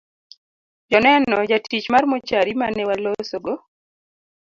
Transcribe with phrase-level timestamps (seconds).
[0.91, 3.53] Joneno jatich mar mochari mane walosogo